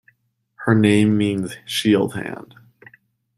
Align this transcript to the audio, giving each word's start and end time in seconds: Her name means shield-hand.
Her 0.65 0.73
name 0.73 1.15
means 1.15 1.57
shield-hand. 1.67 2.55